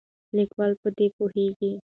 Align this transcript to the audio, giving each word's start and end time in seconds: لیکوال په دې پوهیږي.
لیکوال 0.37 0.71
په 0.81 0.89
دې 0.97 1.07
پوهیږي. 1.15 1.71